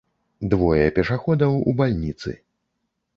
Двое 0.53 0.85
пешаходаў 0.95 1.57
у 1.73 1.73
бальніцы. 1.83 2.33